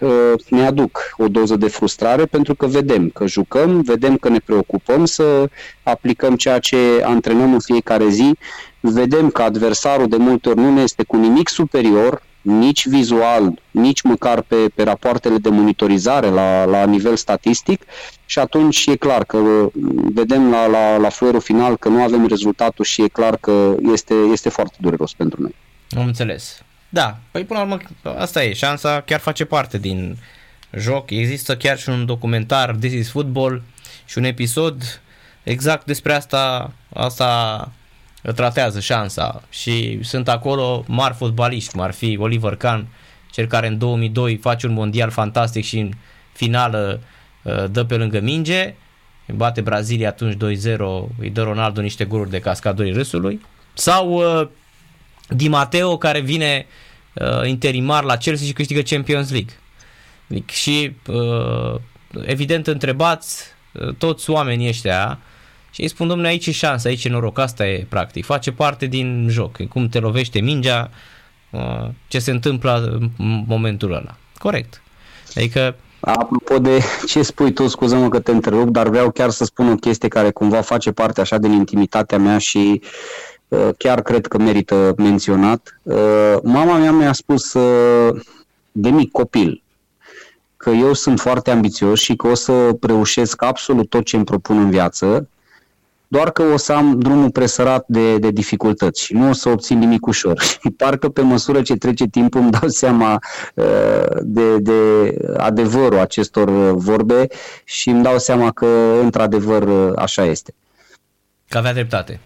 uh, 0.00 0.32
ne 0.48 0.66
aduc 0.66 1.14
o 1.16 1.28
doză 1.28 1.56
de 1.56 1.68
frustrare 1.68 2.24
pentru 2.24 2.54
că 2.54 2.66
vedem 2.66 3.08
că 3.08 3.26
jucăm, 3.26 3.80
vedem 3.80 4.16
că 4.16 4.28
ne 4.28 4.38
preocupăm 4.38 5.04
să 5.04 5.48
aplicăm 5.82 6.36
ceea 6.36 6.58
ce 6.58 6.76
antrenăm 7.04 7.52
în 7.52 7.60
fiecare 7.60 8.08
zi, 8.08 8.34
vedem 8.80 9.30
că 9.30 9.42
adversarul 9.42 10.08
de 10.08 10.16
multe 10.16 10.48
ori 10.48 10.58
nu 10.58 10.74
ne 10.74 10.82
este 10.82 11.02
cu 11.02 11.16
nimic 11.16 11.48
superior, 11.48 12.22
nici 12.40 12.88
vizual, 12.88 13.62
nici 13.70 14.02
măcar 14.02 14.40
pe, 14.40 14.56
pe 14.74 14.82
rapoartele 14.82 15.38
de 15.38 15.48
monitorizare 15.48 16.28
la, 16.28 16.64
la 16.64 16.84
nivel 16.84 17.16
statistic 17.16 17.82
și 18.26 18.38
atunci 18.38 18.86
e 18.86 18.96
clar 18.96 19.24
că 19.24 19.36
uh, 19.36 19.66
vedem 20.14 20.50
la, 20.50 20.66
la, 20.66 20.96
la 20.96 21.08
fluierul 21.08 21.40
final 21.40 21.76
că 21.76 21.88
nu 21.88 22.02
avem 22.02 22.26
rezultatul 22.26 22.84
și 22.84 23.02
e 23.02 23.08
clar 23.08 23.36
că 23.36 23.74
este, 23.92 24.14
este 24.14 24.48
foarte 24.48 24.76
dureros 24.80 25.12
pentru 25.14 25.42
noi. 25.42 25.54
Am 25.90 26.06
înțeles. 26.06 26.62
Da, 26.92 27.18
păi 27.30 27.44
până 27.44 27.58
la 27.58 27.64
urmă 27.64 27.78
asta 28.18 28.44
e, 28.44 28.52
șansa 28.52 29.00
chiar 29.00 29.20
face 29.20 29.44
parte 29.44 29.78
din 29.78 30.16
joc. 30.76 31.10
Există 31.10 31.56
chiar 31.56 31.78
și 31.78 31.88
un 31.88 32.06
documentar 32.06 32.74
This 32.74 32.92
is 32.92 33.10
Football 33.10 33.62
și 34.04 34.18
un 34.18 34.24
episod 34.24 35.00
exact 35.42 35.86
despre 35.86 36.12
asta, 36.12 36.72
asta 36.92 37.72
tratează 38.34 38.80
șansa 38.80 39.42
și 39.50 39.98
sunt 40.02 40.28
acolo 40.28 40.84
mari 40.86 41.14
fotbaliști, 41.14 41.70
cum 41.70 41.80
ar 41.80 41.92
fi 41.92 42.16
Oliver 42.20 42.56
Kahn, 42.56 42.86
cel 43.30 43.46
care 43.46 43.66
în 43.66 43.78
2002 43.78 44.36
face 44.36 44.66
un 44.66 44.72
mondial 44.72 45.10
fantastic 45.10 45.64
și 45.64 45.78
în 45.78 45.90
finală 46.32 47.00
uh, 47.42 47.64
dă 47.70 47.84
pe 47.84 47.96
lângă 47.96 48.20
minge, 48.20 48.74
bate 49.26 49.60
Brazilia 49.60 50.08
atunci 50.08 50.34
2-0, 50.34 50.38
îi 51.18 51.30
dă 51.30 51.42
Ronaldo 51.42 51.80
niște 51.80 52.04
goluri 52.04 52.30
de 52.30 52.40
cascadorii 52.40 52.92
râsului, 52.92 53.40
sau 53.74 54.12
uh, 54.12 54.48
Di 55.30 55.48
Matteo 55.48 55.96
care 55.96 56.20
vine 56.20 56.66
uh, 57.12 57.48
interimar 57.48 58.04
la 58.04 58.16
Chelsea 58.16 58.46
și 58.46 58.52
câștigă 58.52 58.80
Champions 58.80 59.30
League. 59.30 59.54
Și 60.46 60.92
uh, 61.06 61.80
evident 62.24 62.66
întrebați 62.66 63.44
uh, 63.72 63.94
toți 63.94 64.30
oamenii 64.30 64.68
ăștia 64.68 65.18
și 65.70 65.80
îi 65.80 65.88
spun, 65.88 66.08
domnule, 66.08 66.28
aici 66.28 66.46
e 66.46 66.52
șansă, 66.52 66.88
aici 66.88 67.04
e 67.04 67.08
noroc, 67.08 67.38
asta 67.38 67.66
e 67.66 67.86
practic, 67.88 68.24
face 68.24 68.52
parte 68.52 68.86
din 68.86 69.26
joc, 69.30 69.66
cum 69.68 69.88
te 69.88 69.98
lovește 69.98 70.40
mingea, 70.40 70.90
uh, 71.50 71.88
ce 72.08 72.18
se 72.18 72.30
întâmplă 72.30 72.98
în 73.18 73.44
momentul 73.46 73.92
ăla. 73.92 74.16
Corect. 74.38 74.82
Adică 75.36 75.76
Apropo 76.00 76.58
de 76.58 76.82
ce 77.06 77.22
spui 77.22 77.52
tu, 77.52 77.66
scuză-mă 77.66 78.08
că 78.08 78.20
te 78.20 78.30
întrerup, 78.30 78.68
dar 78.68 78.88
vreau 78.88 79.10
chiar 79.10 79.30
să 79.30 79.44
spun 79.44 79.70
o 79.70 79.74
chestie 79.74 80.08
care 80.08 80.30
cumva 80.30 80.60
face 80.60 80.92
parte 80.92 81.20
așa 81.20 81.38
din 81.38 81.52
intimitatea 81.52 82.18
mea 82.18 82.38
și 82.38 82.80
uh, 82.82 82.88
chiar 83.76 84.02
cred 84.02 84.26
că 84.26 84.38
merită 84.38 84.94
menționat. 84.96 85.80
Uh, 85.82 86.34
mama 86.42 86.78
mea 86.78 86.92
mi-a 86.92 87.12
spus 87.12 87.52
uh, 87.52 88.20
de 88.72 88.90
mic 88.90 89.10
copil 89.10 89.62
că 90.56 90.70
eu 90.70 90.92
sunt 90.92 91.20
foarte 91.20 91.50
ambițios 91.50 92.00
și 92.00 92.16
că 92.16 92.26
o 92.26 92.34
să 92.34 92.76
reușesc 92.80 93.42
absolut 93.42 93.88
tot 93.88 94.04
ce 94.04 94.16
îmi 94.16 94.24
propun 94.24 94.58
în 94.58 94.70
viață, 94.70 95.28
doar 96.08 96.30
că 96.30 96.42
o 96.42 96.56
să 96.56 96.72
am 96.72 96.98
drumul 96.98 97.30
presărat 97.30 97.84
de, 97.86 98.18
de 98.18 98.30
dificultăți 98.30 99.04
și 99.04 99.12
nu 99.12 99.28
o 99.28 99.32
să 99.32 99.48
obțin 99.48 99.78
nimic 99.78 100.06
ușor. 100.06 100.40
Și 100.62 100.70
parcă 100.76 101.08
pe 101.08 101.20
măsură 101.20 101.62
ce 101.62 101.74
trece 101.76 102.06
timpul 102.06 102.40
îmi 102.40 102.50
dau 102.50 102.68
seama 102.68 103.18
uh, 103.54 104.04
de, 104.22 104.58
de 104.58 105.14
adevărul 105.36 105.98
acestor 105.98 106.50
vorbe 106.74 107.26
și 107.64 107.88
îmi 107.88 108.02
dau 108.02 108.18
seama 108.18 108.50
că 108.50 108.98
într-adevăr 109.02 109.62
uh, 109.62 109.92
așa 109.96 110.24
este. 110.24 110.54
Că 111.48 111.58
avea 111.58 111.72
dreptate. 111.72 112.20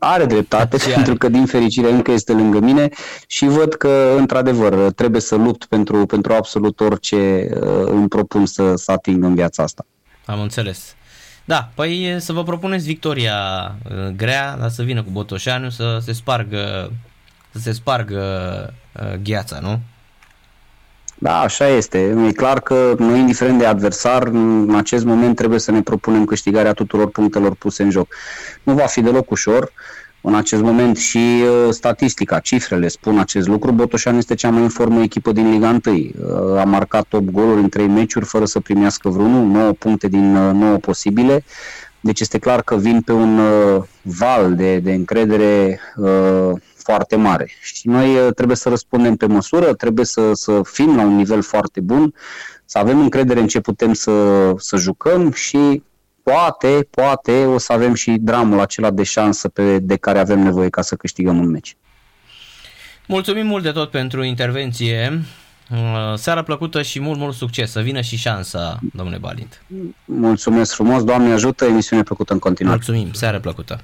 Are 0.00 0.24
dreptate, 0.24 0.76
Ce 0.76 0.84
pentru 0.84 1.10
are? 1.10 1.18
că 1.18 1.28
din 1.28 1.46
fericire 1.46 1.90
încă 1.90 2.10
este 2.10 2.32
lângă 2.32 2.60
mine 2.60 2.88
și 3.26 3.46
văd 3.46 3.74
că 3.74 4.14
într-adevăr 4.18 4.92
trebuie 4.92 5.20
să 5.20 5.34
lupt 5.34 5.64
pentru, 5.64 6.06
pentru 6.06 6.32
absolut 6.32 6.80
orice 6.80 7.48
uh, 7.60 7.84
îmi 7.84 8.08
propun 8.08 8.46
să, 8.46 8.74
să 8.74 8.92
ating 8.92 9.24
în 9.24 9.34
viața 9.34 9.62
asta. 9.62 9.86
Am 10.24 10.40
înțeles. 10.40 10.94
Da, 11.44 11.70
păi 11.74 12.16
să 12.18 12.32
vă 12.32 12.42
propuneți 12.42 12.86
victoria 12.86 13.34
uh, 13.84 14.06
grea, 14.16 14.56
dar 14.56 14.68
să 14.68 14.82
vină 14.82 15.02
cu 15.02 15.10
Botoșanu 15.10 15.70
să 15.70 15.98
se 16.02 16.12
spargă, 16.12 16.92
să 17.50 17.58
se 17.58 17.72
spargă 17.72 18.22
uh, 18.92 19.14
gheața, 19.22 19.58
nu? 19.58 19.80
Da, 21.18 21.40
așa 21.40 21.68
este. 21.68 22.16
E 22.28 22.32
clar 22.32 22.60
că 22.60 22.94
noi, 22.98 23.18
indiferent 23.18 23.58
de 23.58 23.66
adversar, 23.66 24.22
în 24.26 24.74
acest 24.76 25.04
moment 25.04 25.36
trebuie 25.36 25.58
să 25.58 25.70
ne 25.70 25.82
propunem 25.82 26.24
câștigarea 26.24 26.72
tuturor 26.72 27.10
punctelor 27.10 27.54
puse 27.54 27.82
în 27.82 27.90
joc. 27.90 28.14
Nu 28.62 28.72
va 28.72 28.86
fi 28.86 29.00
deloc 29.00 29.30
ușor. 29.30 29.72
În 30.20 30.34
acest 30.34 30.62
moment 30.62 30.96
și 30.96 31.18
uh, 31.18 31.72
statistica, 31.72 32.38
cifrele 32.38 32.88
spun 32.88 33.18
acest 33.18 33.48
lucru. 33.48 33.72
Botoșan 33.72 34.16
este 34.16 34.34
cea 34.34 34.50
mai 34.50 34.62
în 34.62 34.68
formă 34.68 35.02
echipă 35.02 35.32
din 35.32 35.50
Liga 35.50 35.80
1. 35.86 35.96
Uh, 35.96 36.60
a 36.60 36.64
marcat 36.64 37.12
8 37.12 37.30
goluri 37.30 37.60
în 37.60 37.68
3 37.68 37.86
meciuri 37.86 38.24
fără 38.24 38.44
să 38.44 38.60
primească 38.60 39.08
vreunul, 39.08 39.44
9 39.44 39.72
puncte 39.72 40.08
din 40.08 40.32
9 40.32 40.72
uh, 40.72 40.80
posibile. 40.80 41.44
Deci 42.06 42.20
este 42.20 42.38
clar 42.38 42.62
că 42.62 42.76
vin 42.76 43.00
pe 43.00 43.12
un 43.12 43.40
val 44.02 44.54
de, 44.54 44.78
de 44.78 44.92
încredere 44.92 45.80
foarte 46.74 47.16
mare. 47.16 47.50
Și 47.60 47.88
noi 47.88 48.32
trebuie 48.34 48.56
să 48.56 48.68
răspundem 48.68 49.16
pe 49.16 49.26
măsură, 49.26 49.74
trebuie 49.74 50.04
să, 50.04 50.32
să 50.32 50.60
fim 50.64 50.96
la 50.96 51.02
un 51.02 51.16
nivel 51.16 51.42
foarte 51.42 51.80
bun, 51.80 52.14
să 52.64 52.78
avem 52.78 52.98
încredere 53.00 53.40
în 53.40 53.46
ce 53.46 53.60
putem 53.60 53.92
să, 53.92 54.52
să 54.56 54.76
jucăm 54.76 55.32
și 55.32 55.82
poate, 56.22 56.86
poate 56.90 57.44
o 57.44 57.58
să 57.58 57.72
avem 57.72 57.94
și 57.94 58.16
dramul 58.20 58.60
acela 58.60 58.90
de 58.90 59.02
șansă 59.02 59.48
pe, 59.48 59.78
de 59.78 59.96
care 59.96 60.18
avem 60.18 60.38
nevoie 60.38 60.68
ca 60.68 60.82
să 60.82 60.96
câștigăm 60.96 61.38
un 61.38 61.50
meci. 61.50 61.76
Mulțumim 63.06 63.46
mult 63.46 63.62
de 63.62 63.70
tot 63.70 63.90
pentru 63.90 64.22
intervenție. 64.22 65.22
Uh, 65.70 66.14
seara 66.14 66.42
plăcută 66.42 66.82
și 66.82 67.00
mult, 67.00 67.18
mult 67.18 67.34
succes. 67.34 67.70
Să 67.70 67.80
vină 67.80 68.00
și 68.00 68.16
șansa, 68.16 68.78
domnule 68.92 69.18
Balint. 69.18 69.62
Mulțumesc 70.04 70.74
frumos, 70.74 71.04
Doamne 71.04 71.32
ajută, 71.32 71.64
emisiune 71.64 72.02
plăcută 72.02 72.32
în 72.32 72.38
continuare. 72.38 72.80
Mulțumim, 72.84 73.12
seara 73.12 73.40
plăcută. 73.40 73.80